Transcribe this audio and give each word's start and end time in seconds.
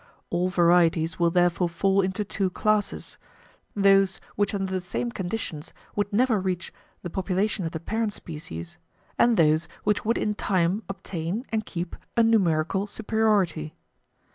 All 0.31 0.49
varieties 0.49 1.19
will 1.19 1.29
therefore 1.29 1.69
fall 1.69 2.01
into 2.01 2.25
two 2.25 2.49
classes 2.49 3.19
those 3.75 4.19
which 4.35 4.55
under 4.55 4.73
the 4.73 4.81
same 4.81 5.11
conditions 5.11 5.75
would 5.95 6.11
never 6.11 6.39
reach 6.39 6.73
the 7.03 7.09
population 7.11 7.67
of 7.67 7.71
the 7.71 7.79
parent 7.79 8.11
species, 8.11 8.79
and 9.19 9.37
those 9.37 9.67
which 9.83 10.03
would 10.03 10.17
in 10.17 10.33
time 10.33 10.81
obtain 10.89 11.45
and 11.49 11.67
keep 11.67 11.95
a 12.17 12.23
numerical 12.23 12.87
superiority. 12.87 13.75